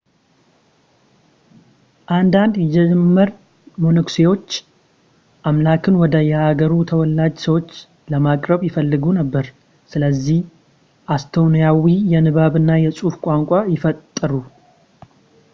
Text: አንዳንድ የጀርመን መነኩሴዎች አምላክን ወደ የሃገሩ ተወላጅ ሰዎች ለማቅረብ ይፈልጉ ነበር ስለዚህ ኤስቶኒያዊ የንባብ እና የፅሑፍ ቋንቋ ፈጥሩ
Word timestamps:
አንዳንድ 2.15 2.53
የጀርመን 2.61 3.31
መነኩሴዎች 3.83 4.47
አምላክን 5.49 5.99
ወደ 6.03 6.15
የሃገሩ 6.29 6.79
ተወላጅ 6.93 7.35
ሰዎች 7.45 7.69
ለማቅረብ 8.13 8.63
ይፈልጉ 8.69 9.05
ነበር 9.19 9.47
ስለዚህ 9.93 10.41
ኤስቶኒያዊ 11.19 11.87
የንባብ 12.15 12.55
እና 12.63 12.71
የፅሑፍ 12.85 13.17
ቋንቋ 13.27 13.51
ፈጥሩ 13.85 14.33